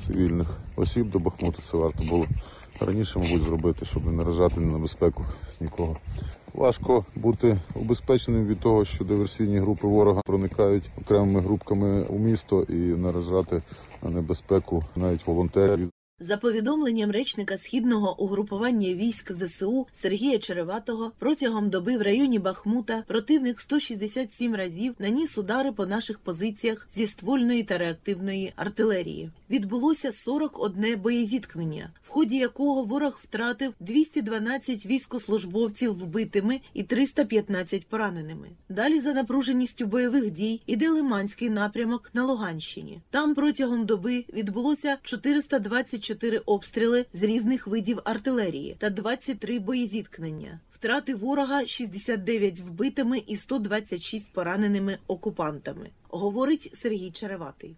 цивільних 0.06 0.48
осіб 0.76 1.10
до 1.10 1.20
Бахмуту. 1.20 1.62
Це 1.62 1.78
варто 1.78 2.04
було 2.10 2.26
раніше, 2.80 3.20
мабуть, 3.20 3.42
зробити, 3.42 3.86
щоб 3.86 4.06
не 4.06 4.12
наражати 4.12 4.60
на 4.60 4.72
небезпеку 4.72 5.26
нікого. 5.60 5.98
Важко 6.54 7.06
бути 7.16 7.60
убезпеченим 7.76 8.48
від 8.48 8.60
того, 8.60 8.86
що 8.86 9.04
диверсійні 9.04 9.60
групи 9.60 9.88
ворога 9.88 10.22
проникають 10.26 10.90
окремими 11.02 11.40
групками 11.40 12.02
у 12.04 12.18
місто 12.20 12.64
і 12.70 12.74
наражати 12.74 13.62
на 14.04 14.10
небезпеку 14.10 14.84
навіть 14.96 15.28
волонтерів. 15.28 15.90
За 16.22 16.38
повідомленням 16.38 17.12
речника 17.12 17.58
східного 17.58 18.22
угрупування 18.22 18.94
військ 18.94 19.36
ЗСУ 19.36 19.88
Сергія 19.92 20.40
Череватого, 20.40 21.12
протягом 21.20 21.70
доби 21.70 21.98
в 21.98 22.02
районі 22.02 22.40
Бахмута 22.40 23.04
противник 23.08 23.60
167 23.60 24.56
разів 24.56 24.96
наніс 25.00 25.38
удари 25.38 25.72
по 25.72 25.86
наших 25.86 26.20
позиціях 26.20 26.88
зі 26.92 27.06
ствольної 27.06 27.64
та 27.64 27.78
реактивної 27.78 28.54
артилерії. 28.56 29.32
Відбулося 29.50 30.12
41 30.12 31.02
боєзіткнення, 31.02 31.94
в 32.02 32.10
ході 32.10 32.38
якого 32.38 32.84
ворог 32.84 33.20
втратив 33.24 33.74
212 33.80 34.86
військослужбовців 34.86 35.94
вбитими 35.94 36.62
і 36.74 36.84
315 36.84 37.88
пораненими. 37.88 38.50
Далі 38.70 39.00
за 39.00 39.14
напруженістю 39.14 39.86
бойових 39.86 40.32
дій 40.32 40.62
іде 40.66 40.90
Лиманський 40.90 41.50
напрямок 41.50 42.12
на 42.14 42.26
Луганщині. 42.26 43.02
Там 43.10 43.36
протягом 43.36 43.86
доби 43.86 44.26
відбулося 44.34 44.98
424 45.04 46.38
обстріли 46.38 47.06
з 47.14 47.24
різних 47.24 47.68
видів 47.68 48.00
артилерії 48.04 48.76
та 48.80 48.90
23 48.90 49.60
боєзіткнення. 49.60 50.60
Втрати 50.72 51.16
ворога 51.16 51.66
69 51.66 52.60
вбитими 52.60 53.24
і 53.28 53.36
126 53.36 54.34
пораненими 54.34 54.98
окупантами, 55.08 55.90
говорить 56.10 56.72
Сергій 56.74 57.12
Череватий. 57.12 57.76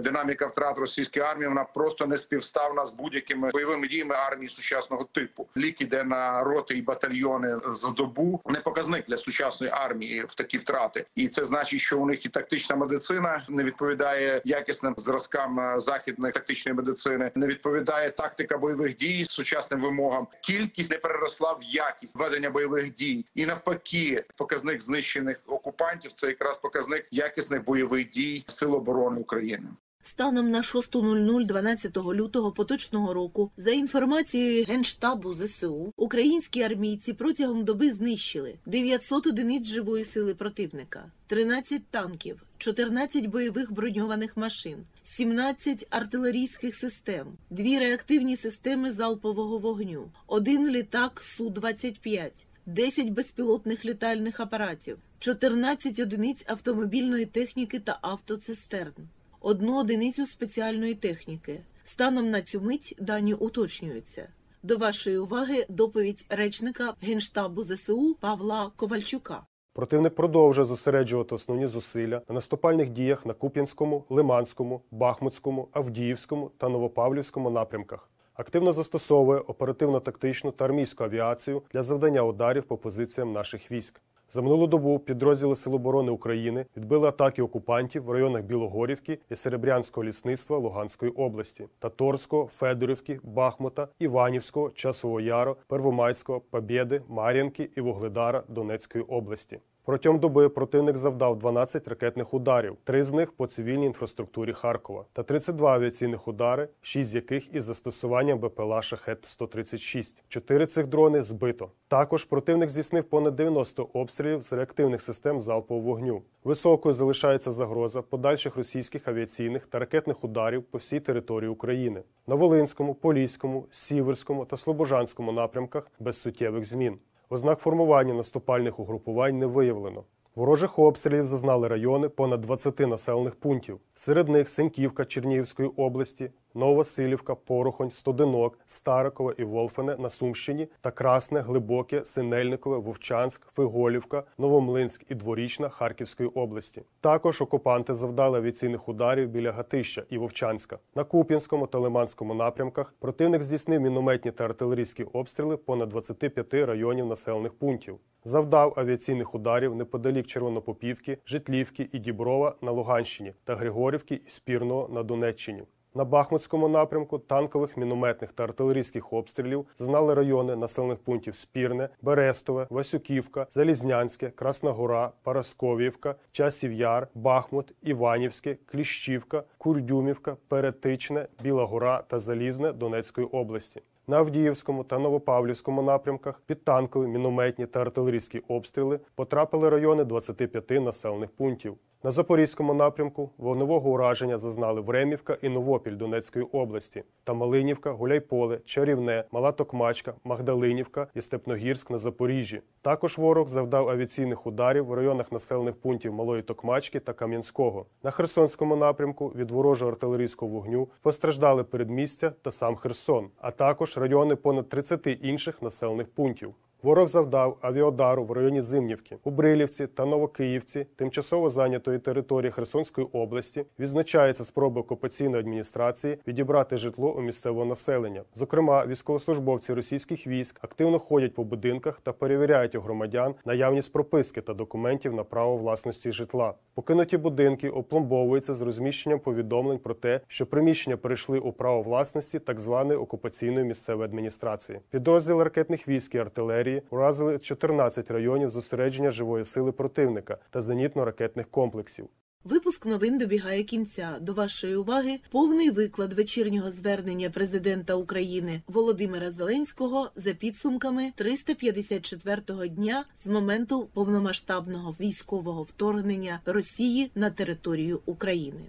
Динаміка 0.00 0.46
втрат 0.46 0.78
російської 0.78 1.24
армії 1.24 1.48
вона 1.48 1.64
просто 1.64 2.06
не 2.06 2.16
співставна 2.16 2.84
з 2.84 2.94
будь-якими 2.94 3.50
бойовими 3.50 3.88
діями 3.88 4.14
армії 4.14 4.48
сучасного 4.48 5.04
типу. 5.12 5.48
Лік 5.56 5.80
іде 5.80 6.04
на 6.04 6.44
роти 6.44 6.74
і 6.74 6.82
батальйони 6.82 7.56
за 7.66 7.88
добу. 7.88 8.40
Не 8.46 8.60
показник 8.60 9.06
для 9.06 9.16
сучасної 9.16 9.72
армії 9.72 10.24
в 10.28 10.34
такі 10.34 10.58
втрати, 10.58 11.06
і 11.14 11.28
це 11.28 11.44
значить, 11.44 11.80
що 11.80 11.98
у 11.98 12.06
них 12.06 12.26
і 12.26 12.28
тактична 12.28 12.76
медицина 12.76 13.42
не 13.48 13.62
відповідає 13.62 14.42
якісним 14.44 14.94
зразкам 14.96 15.80
західної 15.80 16.32
тактичної 16.32 16.76
медицини, 16.76 17.30
не 17.34 17.46
відповідає 17.46 18.10
тактика 18.10 18.58
бойових 18.58 18.96
дій 18.96 19.24
сучасним 19.24 19.80
вимогам. 19.80 20.26
Кількість 20.40 20.90
не 20.90 20.98
переросла 20.98 21.52
в 21.52 21.62
якість 21.62 22.18
ведення 22.18 22.50
бойових 22.50 22.94
дій, 22.94 23.26
і 23.34 23.46
навпаки, 23.46 24.24
показник 24.36 24.82
знищених 24.82 25.40
окупантів 25.46 26.12
це 26.12 26.26
якраз 26.26 26.56
показник 26.56 27.06
якісних 27.10 27.64
бойових 27.64 28.08
дій 28.08 28.44
Сил 28.48 28.74
оборони 28.74 29.20
України. 29.20 29.68
Станом 30.02 30.50
на 30.50 30.60
6.00 30.60 31.46
12 31.46 31.96
лютого 31.96 32.52
поточного 32.52 33.14
року, 33.14 33.50
за 33.56 33.70
інформацією 33.70 34.64
Генштабу 34.64 35.34
ЗСУ, 35.34 35.92
українські 35.96 36.62
армійці 36.62 37.12
протягом 37.12 37.64
доби 37.64 37.90
знищили 37.90 38.54
900 38.66 39.26
одиниць 39.26 39.66
живої 39.66 40.04
сили 40.04 40.34
противника, 40.34 41.10
13 41.26 41.82
танків, 41.90 42.42
14 42.58 43.26
бойових 43.26 43.72
броньованих 43.72 44.36
машин, 44.36 44.76
17 45.04 45.86
артилерійських 45.90 46.74
систем, 46.74 47.26
дві 47.50 47.78
реактивні 47.78 48.36
системи 48.36 48.92
залпового 48.92 49.58
вогню, 49.58 50.10
один 50.26 50.68
літак 50.68 51.22
Су-25, 51.22 52.30
10 52.66 53.08
безпілотних 53.08 53.84
літальних 53.84 54.40
апаратів, 54.40 54.98
14 55.18 55.98
одиниць 56.00 56.44
автомобільної 56.46 57.26
техніки 57.26 57.78
та 57.78 57.98
автоцистерн, 58.02 59.08
одну 59.42 59.80
одиницю 59.80 60.26
спеціальної 60.26 60.94
техніки. 60.94 61.60
Станом 61.84 62.30
на 62.30 62.42
цю 62.42 62.60
мить 62.60 62.96
дані 63.00 63.34
уточнюються. 63.34 64.28
До 64.62 64.76
вашої 64.76 65.18
уваги 65.18 65.66
доповідь 65.68 66.26
речника 66.28 66.94
Генштабу 67.02 67.64
ЗСУ 67.64 68.16
Павла 68.20 68.70
Ковальчука. 68.76 69.42
Противник 69.74 70.14
продовжує 70.14 70.64
зосереджувати 70.64 71.34
основні 71.34 71.66
зусилля 71.66 72.22
на 72.28 72.34
наступальних 72.34 72.90
діях 72.90 73.26
на 73.26 73.34
Куп'янському, 73.34 74.04
Лиманському, 74.08 74.82
Бахмутському, 74.90 75.68
Авдіївському 75.72 76.50
та 76.58 76.68
Новопавлівському 76.68 77.50
напрямках. 77.50 78.10
Активно 78.34 78.72
застосовує 78.72 79.40
оперативно-тактичну 79.40 80.50
та 80.50 80.64
армійську 80.64 81.04
авіацію 81.04 81.62
для 81.72 81.82
завдання 81.82 82.22
ударів 82.22 82.62
по 82.62 82.76
позиціям 82.76 83.32
наших 83.32 83.72
військ. 83.72 84.00
За 84.34 84.42
минулу 84.42 84.66
добу 84.66 84.98
підрозділи 84.98 85.56
Сил 85.56 85.74
оборони 85.74 86.10
України 86.10 86.66
відбили 86.76 87.08
атаки 87.08 87.42
окупантів 87.42 88.04
в 88.04 88.10
районах 88.10 88.42
Білогорівки 88.42 89.18
і 89.30 89.36
Серебрянського 89.36 90.04
лісництва 90.04 90.58
Луганської 90.58 91.12
області, 91.12 91.66
Таторського, 91.78 92.46
Федорівки, 92.46 93.20
Бахмута, 93.22 93.88
Іванівського, 93.98 94.70
Часового 94.70 95.20
Яру, 95.20 95.56
Первомайського, 95.66 96.40
Побєди, 96.40 97.02
Мар'янки 97.08 97.70
і 97.76 97.80
Вугледара 97.80 98.42
Донецької 98.48 99.04
області. 99.04 99.58
Протягом 99.84 100.18
доби 100.18 100.48
противник 100.48 100.96
завдав 100.96 101.38
12 101.38 101.88
ракетних 101.88 102.34
ударів, 102.34 102.76
три 102.84 103.04
з 103.04 103.12
них 103.12 103.32
по 103.32 103.46
цивільній 103.46 103.86
інфраструктурі 103.86 104.52
Харкова, 104.52 105.04
та 105.12 105.22
32 105.22 105.74
авіаційних 105.74 106.28
удари, 106.28 106.68
6 106.80 107.10
з 107.10 107.14
яких 107.14 107.54
із 107.54 107.64
застосуванням 107.64 108.38
БПЛА 108.38 108.82
Шахет 108.82 109.24
136 109.24 110.24
Чотири 110.28 110.66
цих 110.66 110.86
дрони 110.86 111.22
збито. 111.22 111.70
Також 111.88 112.24
противник 112.24 112.68
здійснив 112.68 113.04
понад 113.04 113.36
90 113.36 113.88
обстрілів 113.92 114.42
з 114.42 114.52
реактивних 114.52 115.02
систем 115.02 115.40
залпового 115.40 115.86
вогню. 115.86 116.22
Високою 116.44 116.94
залишається 116.94 117.52
загроза 117.52 118.02
подальших 118.02 118.56
російських 118.56 119.08
авіаційних 119.08 119.66
та 119.66 119.78
ракетних 119.78 120.24
ударів 120.24 120.62
по 120.62 120.78
всій 120.78 121.00
території 121.00 121.50
України 121.50 122.02
на 122.26 122.34
Волинському, 122.34 122.94
Поліському, 122.94 123.66
Сіверському 123.70 124.44
та 124.44 124.56
Слобожанському 124.56 125.32
напрямках 125.32 125.90
без 126.00 126.20
суттєвих 126.20 126.64
змін. 126.64 126.98
Ознак 127.32 127.58
формування 127.58 128.14
наступальних 128.14 128.80
угрупувань 128.80 129.38
не 129.38 129.46
виявлено. 129.46 130.04
Ворожих 130.34 130.78
обстрілів 130.78 131.26
зазнали 131.26 131.68
райони 131.68 132.08
понад 132.08 132.40
20 132.40 132.80
населених 132.80 133.34
пунктів. 133.34 133.80
Серед 133.94 134.28
них 134.28 134.48
Сеньківка 134.48 135.04
Чернігівської 135.04 135.68
області, 135.68 136.30
Нововасилівка, 136.54 137.34
Порохонь, 137.34 137.90
Стодинок, 137.90 138.58
Старикове 138.66 139.34
і 139.38 139.44
Волфене 139.44 139.96
на 139.98 140.08
Сумщині 140.08 140.68
та 140.80 140.90
Красне, 140.90 141.40
Глибоке, 141.40 142.04
Синельникове, 142.04 142.78
Вовчанськ, 142.78 143.46
Фиголівка, 143.52 144.22
Новомлинськ 144.38 145.04
і 145.08 145.14
Дворічна 145.14 145.68
Харківської 145.68 146.28
області. 146.28 146.82
Також 147.00 147.42
окупанти 147.42 147.94
завдали 147.94 148.38
авіаційних 148.38 148.88
ударів 148.88 149.28
біля 149.28 149.52
Гатища 149.52 150.02
і 150.10 150.18
Вовчанська. 150.18 150.78
На 150.94 151.04
Куп'янському 151.04 151.66
та 151.66 151.78
Лиманському 151.78 152.34
напрямках 152.34 152.94
противник 152.98 153.42
здійснив 153.42 153.80
мінометні 153.80 154.30
та 154.30 154.44
артилерійські 154.44 155.04
обстріли 155.04 155.56
понад 155.56 155.88
25 155.88 156.54
районів 156.54 157.06
населених 157.06 157.52
пунктів. 157.52 157.98
Завдав 158.24 158.74
авіаційних 158.76 159.34
ударів 159.34 159.74
неподалік 159.74 160.26
Червонопопівки, 160.26 161.18
Житлівки 161.26 161.88
і 161.92 161.98
Діброва 161.98 162.54
на 162.62 162.70
Луганщині 162.70 163.32
та 163.44 163.56
Григорівки 163.56 164.14
і 164.14 164.28
Спірного 164.28 164.88
на 164.92 165.02
Донеччині. 165.02 165.62
На 165.94 166.04
Бахмутському 166.04 166.68
напрямку 166.68 167.18
танкових, 167.18 167.76
мінометних 167.76 168.32
та 168.32 168.44
артилерійських 168.44 169.12
обстрілів 169.12 169.66
зазнали 169.78 170.14
райони 170.14 170.56
населених 170.56 170.98
пунктів 170.98 171.36
Спірне, 171.36 171.88
Берестове, 172.02 172.66
Васюківка, 172.70 173.46
Залізнянське, 173.50 174.30
Красна 174.30 174.70
Гора, 174.70 175.12
Парасков'ївка, 175.22 176.14
Часів 176.32 176.72
Яр, 176.72 177.08
Бахмут, 177.14 177.72
Іванівське, 177.82 178.56
Кліщівка, 178.66 179.42
Курдюмівка, 179.58 180.36
Перетичне, 180.48 181.26
Біла 181.42 181.64
Гора 181.64 182.02
та 182.08 182.18
Залізне 182.18 182.72
Донецької 182.72 183.26
області. 183.26 183.82
На 184.06 184.16
Авдіївському 184.18 184.84
та 184.84 184.98
Новопавлівському 184.98 185.82
напрямках 185.82 186.42
під 186.46 186.64
танкові, 186.64 187.06
мінометні 187.06 187.66
та 187.66 187.80
артилерійські 187.80 188.42
обстріли 188.48 189.00
потрапили 189.14 189.68
райони 189.68 190.04
25 190.04 190.70
населених 190.70 191.30
пунктів. 191.30 191.76
На 192.04 192.10
Запорізькому 192.10 192.74
напрямку 192.74 193.30
вогневого 193.38 193.90
ураження 193.90 194.38
зазнали 194.38 194.80
Времівка 194.80 195.38
і 195.42 195.48
Новопіль 195.48 195.96
Донецької 195.96 196.44
області 196.44 197.02
та 197.24 197.34
Малинівка, 197.34 197.92
Гуляйполе, 197.92 198.58
Чарівне, 198.64 199.24
Мала 199.32 199.52
Токмачка, 199.52 200.14
Магдалинівка 200.24 201.06
і 201.14 201.20
Степногірськ 201.20 201.90
на 201.90 201.98
Запоріжжі. 201.98 202.60
Також 202.80 203.18
ворог 203.18 203.48
завдав 203.48 203.88
авіаційних 203.88 204.46
ударів 204.46 204.86
в 204.86 204.94
районах 204.94 205.32
населених 205.32 205.76
пунктів 205.76 206.14
Малої 206.14 206.42
Токмачки 206.42 207.00
та 207.00 207.12
Кам'янського. 207.12 207.86
На 208.02 208.10
Херсонському 208.10 208.76
напрямку 208.76 209.28
від 209.28 209.50
ворожого 209.50 209.90
артилерійського 209.90 210.52
вогню 210.52 210.88
постраждали 211.02 211.64
передмістя 211.64 212.32
та 212.42 212.50
сам 212.50 212.76
Херсон, 212.76 213.28
а 213.40 213.50
також 213.50 213.91
райони 213.96 214.36
понад 214.36 214.68
30 214.68 215.06
інших 215.06 215.62
населених 215.62 216.08
пунктів. 216.08 216.54
Ворог 216.82 217.08
завдав 217.08 217.58
авіодару 217.60 218.24
в 218.24 218.32
районі 218.32 218.60
Зимнівки, 218.60 219.18
у 219.24 219.30
Брилівці 219.30 219.86
та 219.86 220.04
Новокиївці, 220.04 220.86
тимчасово 220.96 221.50
зайнятої 221.50 221.98
території 221.98 222.52
Херсонської 222.52 223.06
області, 223.12 223.64
відзначається 223.78 224.44
спроба 224.44 224.80
окупаційної 224.80 225.40
адміністрації 225.40 226.18
відібрати 226.26 226.76
житло 226.76 227.12
у 227.12 227.20
місцевого 227.20 227.64
населення. 227.64 228.22
Зокрема, 228.34 228.86
військовослужбовці 228.86 229.74
російських 229.74 230.26
військ 230.26 230.58
активно 230.62 230.98
ходять 230.98 231.34
по 231.34 231.44
будинках 231.44 232.00
та 232.02 232.12
перевіряють 232.12 232.74
у 232.74 232.80
громадян 232.80 233.34
наявність 233.44 233.92
прописки 233.92 234.40
та 234.40 234.54
документів 234.54 235.14
на 235.14 235.24
право 235.24 235.56
власності 235.56 236.12
житла. 236.12 236.54
Покинуті 236.74 237.16
будинки 237.16 237.70
опломбовуються 237.70 238.54
з 238.54 238.60
розміщенням 238.60 239.18
повідомлень 239.18 239.78
про 239.78 239.94
те, 239.94 240.20
що 240.26 240.46
приміщення 240.46 240.96
перейшли 240.96 241.38
у 241.38 241.52
право 241.52 241.82
власності 241.82 242.38
так 242.38 242.60
званої 242.60 242.98
окупаційної 242.98 243.64
місцевої 243.64 244.04
адміністрації. 244.04 244.78
Підрозділи 244.90 245.44
ракетних 245.44 245.88
військ 245.88 246.14
і 246.14 246.18
артилерії 246.18 246.71
уразили 246.90 247.38
14 247.38 248.10
районів 248.10 248.50
зосередження 248.50 249.10
живої 249.10 249.44
сили 249.44 249.72
противника 249.72 250.38
та 250.50 250.60
зенітно-ракетних 250.60 251.44
комплексів. 251.50 252.08
Випуск 252.44 252.86
новин 252.86 253.18
добігає 253.18 253.64
кінця. 253.64 254.18
До 254.20 254.32
вашої 254.32 254.76
уваги 254.76 255.18
повний 255.30 255.70
виклад 255.70 256.12
вечірнього 256.12 256.70
звернення 256.70 257.30
президента 257.30 257.94
України 257.94 258.62
Володимира 258.66 259.30
Зеленського 259.30 260.10
за 260.16 260.32
підсумками 260.32 261.12
354-го 261.18 262.66
дня 262.66 263.04
з 263.16 263.26
моменту 263.26 263.88
повномасштабного 263.94 264.94
військового 265.00 265.62
вторгнення 265.62 266.40
Росії 266.46 267.10
на 267.14 267.30
територію 267.30 268.00
України. 268.06 268.60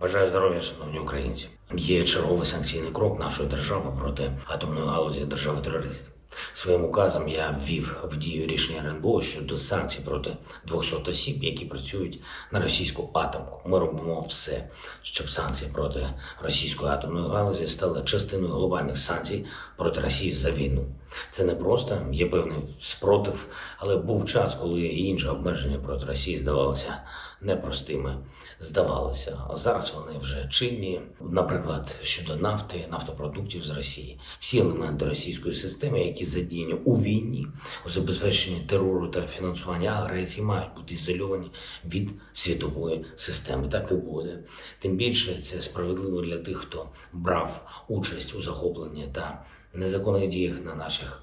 Бажаю 0.00 0.28
здоров'я, 0.28 0.60
шановні 0.60 0.98
українці. 0.98 1.48
Є 1.76 2.04
черговий 2.04 2.46
санкційний 2.46 2.92
крок 2.92 3.20
нашої 3.20 3.48
держави 3.48 3.96
проти 4.00 4.32
атомної 4.46 4.86
галузі 4.86 5.24
держави 5.24 5.62
терористів. 5.64 6.12
Своїм 6.54 6.84
указом 6.84 7.28
я 7.28 7.58
ввів 7.64 7.96
в 8.04 8.16
дію 8.16 8.46
рішення 8.46 8.78
РНБО 8.78 9.22
щодо 9.22 9.58
санкцій 9.58 10.00
проти 10.04 10.36
200 10.66 11.10
осіб, 11.10 11.44
які 11.44 11.64
працюють 11.64 12.20
на 12.52 12.60
російську 12.60 13.10
атомку. 13.14 13.60
Ми 13.64 13.78
робимо 13.78 14.26
все, 14.28 14.68
щоб 15.02 15.30
санкції 15.30 15.70
проти 15.72 16.06
російської 16.42 16.92
атомної 16.92 17.28
галузі 17.28 17.68
стали 17.68 18.02
частиною 18.04 18.54
глобальних 18.54 18.98
санкцій 18.98 19.46
проти 19.76 20.00
Росії 20.00 20.34
за 20.34 20.50
війну. 20.50 20.84
Це 21.30 21.44
не 21.44 21.54
просто 21.54 21.98
є 22.12 22.26
певний 22.26 22.58
спротив, 22.80 23.46
але 23.78 23.96
був 23.96 24.26
час, 24.26 24.54
коли 24.54 24.80
інші 24.80 25.26
обмеження 25.26 25.78
проти 25.78 26.06
Росії 26.06 26.38
здавалися 26.38 27.02
непростими. 27.40 28.18
Здавалося, 28.60 29.38
зараз 29.54 29.94
вони 29.94 30.18
вже 30.18 30.48
чинні. 30.50 31.00
Наприклад, 31.20 31.96
щодо 32.02 32.36
нафти, 32.36 32.86
нафтопродуктів 32.90 33.64
з 33.64 33.70
Росії, 33.70 34.18
всі 34.40 34.58
елементи 34.58 35.04
російської 35.04 35.54
системи, 35.54 36.00
які 36.00 36.24
задіяні 36.24 36.74
у 36.74 37.00
війні, 37.00 37.46
у 37.86 37.90
забезпеченні 37.90 38.60
терору 38.60 39.08
та 39.08 39.22
фінансування 39.22 39.90
агресії, 39.90 40.46
мають 40.46 40.74
бути 40.74 40.94
ізольовані 40.94 41.50
від 41.84 42.10
світової 42.32 43.04
системи. 43.16 43.68
Так 43.68 43.88
і 43.90 43.94
буде. 43.94 44.38
Тим 44.78 44.96
більше 44.96 45.42
це 45.42 45.60
справедливо 45.60 46.22
для 46.22 46.38
тих, 46.38 46.58
хто 46.58 46.88
брав 47.12 47.84
участь 47.88 48.34
у 48.34 48.42
захопленні 48.42 49.08
та 49.12 49.44
незаконних 49.74 50.28
діях 50.28 50.54
на 50.64 50.74
наших 50.74 51.22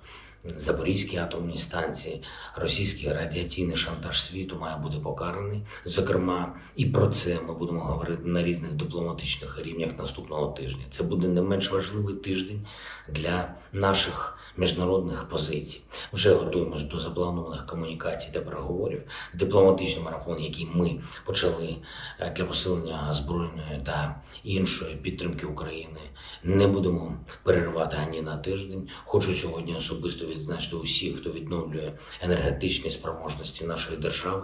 Запорізькій 0.58 1.18
атомній 1.18 1.58
станції, 1.58 2.24
російський 2.56 3.14
радіаційний 3.14 3.78
шантаж 3.78 4.24
світу 4.24 4.58
має 4.62 4.78
бути 4.78 4.98
покараний. 4.98 5.62
Зокрема, 5.86 6.56
і 6.76 6.86
про 6.86 7.08
це 7.08 7.40
ми 7.48 7.54
будемо 7.54 7.80
говорити 7.80 8.22
на 8.26 8.44
різних 8.44 8.72
дипломатичних 8.72 9.60
рівнях 9.64 9.98
наступного 9.98 10.48
тижня. 10.48 10.84
Це 10.92 11.04
буде 11.04 11.28
не 11.28 11.42
менш 11.42 11.72
важливий 11.72 12.16
тиждень 12.16 12.66
для 13.10 13.54
наших 13.74 14.37
міжнародних 14.58 15.30
позицій. 15.30 15.82
Вже 16.14 16.34
готуємось 16.34 16.84
до 16.84 17.00
запланованих 17.00 17.66
комунікацій 17.66 18.30
та 18.34 18.42
переговорів. 18.42 19.04
Дипломатичний 19.34 20.04
марафон, 20.04 20.40
який 20.42 20.68
ми 20.74 21.00
почали 21.26 21.76
е, 22.20 22.34
для 22.38 22.46
посилення 22.46 23.14
збройної 23.14 23.82
та 23.86 24.22
іншої 24.44 24.96
підтримки 24.96 25.46
України, 25.46 26.00
не 26.44 26.68
будемо 26.68 27.18
переривати 27.44 27.98
ані 28.08 28.22
на 28.22 28.38
тиждень. 28.38 28.90
Хочу 29.06 29.34
сьогодні 29.34 29.76
особисто 29.76 30.26
відзначити 30.26 30.76
усіх, 30.76 31.20
хто 31.20 31.32
відновлює 31.32 31.92
енергетичні 32.22 32.92
спроможності 32.92 33.66
нашої 33.66 33.98
держави. 33.98 34.44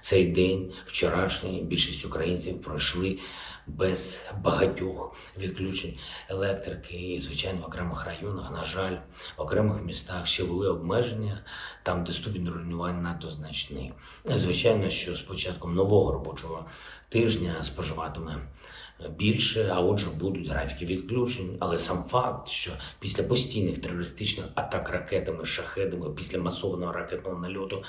Цей 0.00 0.26
день 0.26 0.72
вчорашній 0.86 1.62
більшість 1.62 2.04
українців 2.04 2.62
пройшли 2.62 3.18
без 3.66 4.20
багатьох 4.42 5.16
відключень 5.38 5.98
електрики 6.28 6.96
і 6.96 7.20
звичайно 7.20 7.60
в 7.60 7.64
окремих 7.64 8.06
районах. 8.06 8.52
На 8.52 8.64
жаль, 8.64 8.96
в 9.36 9.42
окремих 9.42 9.82
містах 9.82 10.26
ще 10.26 10.44
були 10.44 10.68
обмеження 10.68 11.38
там, 11.82 12.04
де 12.04 12.12
ступінь 12.12 12.48
руйнування 12.48 13.00
надто 13.00 13.30
значний. 13.30 13.92
Звичайно, 14.24 14.90
що 14.90 15.16
з 15.16 15.22
початком 15.22 15.74
нового 15.74 16.12
робочого 16.12 16.66
тижня 17.08 17.64
споживатиме. 17.64 18.38
Більше, 19.10 19.70
а 19.72 19.80
отже, 19.80 20.06
будуть 20.10 20.48
графіки 20.48 20.86
відключень. 20.86 21.56
Але 21.60 21.78
сам 21.78 22.04
факт, 22.04 22.48
що 22.48 22.72
після 23.00 23.22
постійних 23.22 23.82
терористичних 23.82 24.46
атак 24.54 24.88
ракетами, 24.88 25.46
шахедами, 25.46 26.10
після 26.10 26.38
масованого 26.38 26.92
ракетного 26.92 27.40
нальоту 27.40 27.84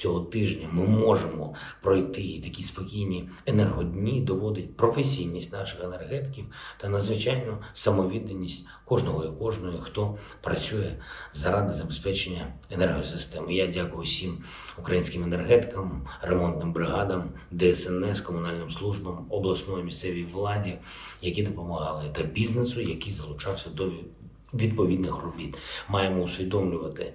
цього 0.00 0.20
тижня 0.20 0.68
ми 0.72 0.86
можемо 0.86 1.54
пройти 1.82 2.22
і 2.22 2.40
такі 2.40 2.62
спокійні 2.62 3.28
енергодні, 3.46 4.20
доводить 4.20 4.76
професійність 4.76 5.52
наших 5.52 5.84
енергетиків 5.84 6.44
та 6.78 6.88
надзвичайну 6.88 7.58
самовідданість 7.72 8.66
кожного 8.84 9.24
і 9.24 9.38
кожної, 9.38 9.78
хто 9.82 10.18
працює 10.40 10.96
заради 11.34 11.72
забезпечення 11.72 12.52
енергосистеми. 12.70 13.54
Я 13.54 13.66
дякую 13.66 14.02
всім 14.02 14.38
українським 14.78 15.22
енергетикам, 15.22 16.08
ремонтним 16.22 16.72
бригадам, 16.72 17.24
ДСНС, 17.52 18.20
комунальним 18.20 18.70
службам, 18.70 19.26
обласної 19.30 19.84
місцевій 19.84 20.24
владі, 20.24 20.74
які 21.22 21.42
допомагали, 21.42 22.04
та 22.12 22.22
бізнесу, 22.22 22.80
який 22.80 23.12
залучався 23.12 23.70
до 23.70 23.90
відповідних 24.54 25.22
робіт. 25.22 25.56
Маємо 25.88 26.22
усвідомлювати. 26.22 27.14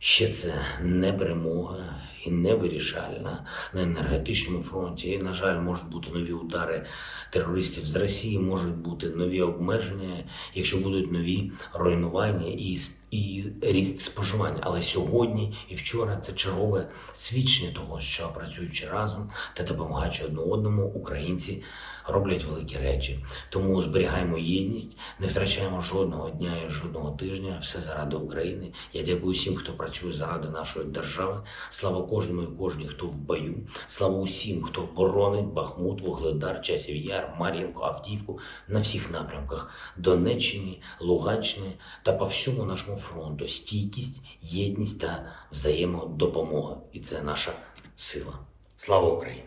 Ще 0.00 0.32
це 0.32 0.54
не 0.82 1.12
перемога 1.12 2.02
і 2.24 2.30
не 2.30 2.54
вирішальна 2.54 3.46
на 3.74 3.82
енергетичному 3.82 4.62
фронті. 4.62 5.08
І, 5.08 5.18
на 5.18 5.34
жаль, 5.34 5.60
можуть 5.60 5.88
бути 5.88 6.10
нові 6.10 6.32
удари 6.32 6.86
терористів 7.30 7.86
з 7.86 7.96
Росії, 7.96 8.38
можуть 8.38 8.76
бути 8.76 9.08
нові 9.08 9.42
обмеження, 9.42 10.24
якщо 10.54 10.78
будуть 10.78 11.12
нові 11.12 11.52
руйнування 11.74 12.46
і 12.46 12.78
і 13.10 13.44
ріст 13.60 14.00
споживання. 14.00 14.58
Але 14.60 14.82
сьогодні 14.82 15.54
і 15.68 15.74
вчора 15.74 16.16
це 16.16 16.32
чергове 16.32 16.88
свідчення 17.12 17.72
того, 17.72 18.00
що 18.00 18.28
працюючи 18.34 18.86
разом 18.86 19.30
та 19.54 19.62
допомагаючи 19.62 20.24
одне 20.24 20.40
одному, 20.40 20.86
українці 20.86 21.62
роблять 22.08 22.44
великі 22.44 22.76
речі. 22.76 23.24
Тому 23.50 23.82
зберігаємо 23.82 24.38
єдність, 24.38 24.96
не 25.18 25.26
втрачаємо 25.26 25.82
жодного 25.82 26.30
дня 26.30 26.52
і 26.68 26.70
жодного 26.70 27.10
тижня. 27.10 27.58
Все 27.62 27.80
заради 27.80 28.16
України. 28.16 28.72
Я 28.92 29.02
дякую 29.02 29.32
всім, 29.32 29.56
хто 29.56 29.72
працює 29.72 30.12
заради 30.12 30.48
нашої 30.48 30.86
держави. 30.86 31.40
Слава 31.70 32.02
кожному 32.02 32.17
і 32.24 32.58
кожній, 32.58 32.88
хто 32.88 33.06
в 33.06 33.14
бою. 33.14 33.54
Слава 33.88 34.18
усім, 34.18 34.62
хто 34.62 34.88
боронить 34.96 35.46
Бахмут, 35.46 36.00
Вугледар, 36.00 36.62
Часів 36.62 36.96
Яр, 36.96 37.34
Мар'їнку, 37.38 37.82
Авдіївку 37.82 38.38
на 38.68 38.80
всіх 38.80 39.10
напрямках 39.10 39.70
Донеччині, 39.96 40.82
Луганщини 41.00 41.72
та 42.02 42.12
по 42.12 42.24
всьому 42.24 42.64
нашому 42.64 42.96
фронту. 42.96 43.48
Стійкість, 43.48 44.22
єдність 44.42 45.00
та 45.00 45.32
взаємодопомога. 45.52 46.76
І 46.92 47.00
це 47.00 47.22
наша 47.22 47.52
сила. 47.96 48.38
Слава 48.76 49.08
Україні! 49.08 49.42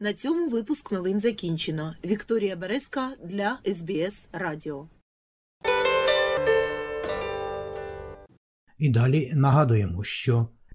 На 0.00 0.12
цьому 0.12 0.48
випуск 0.48 0.92
новин 0.92 1.20
закінчено. 1.20 1.94
Вікторія 2.04 2.56
Березка 2.56 3.10
для 3.24 3.58
СБС 3.66 4.28
Радіо. 4.32 4.88
І 8.78 8.88
далі 8.88 9.32
нагадуємо, 9.34 10.04
що 10.04 10.48